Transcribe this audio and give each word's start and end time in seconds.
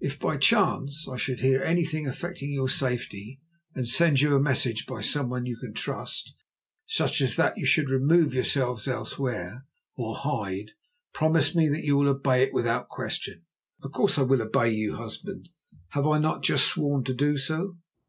If 0.00 0.18
by 0.18 0.36
chance 0.36 1.06
I 1.08 1.16
should 1.16 1.38
hear 1.42 1.62
anything 1.62 2.04
affecting 2.08 2.52
your 2.52 2.68
safety, 2.68 3.40
and 3.72 3.88
send 3.88 4.20
you 4.20 4.34
a 4.34 4.40
message 4.40 4.84
by 4.84 5.00
someone 5.00 5.46
you 5.46 5.56
can 5.58 5.74
trust, 5.74 6.34
such 6.88 7.20
as 7.20 7.36
that 7.36 7.56
you 7.56 7.66
should 7.66 7.88
remove 7.88 8.34
yourselves 8.34 8.88
elsewhere 8.88 9.64
or 9.94 10.16
hide, 10.16 10.72
promise 11.12 11.54
me 11.54 11.68
that 11.68 11.84
you 11.84 11.96
will 11.96 12.08
obey 12.08 12.42
it 12.42 12.52
without 12.52 12.88
question." 12.88 13.42
"Of 13.84 13.92
course 13.92 14.18
I 14.18 14.22
will 14.22 14.42
obey 14.42 14.70
you, 14.70 14.96
husband. 14.96 15.50
Have 15.90 16.04
I 16.08 16.18
not 16.18 16.42
just 16.42 16.66
sworn 16.66 17.04
to 17.04 17.14
do 17.14 17.38
so?" 17.38 17.76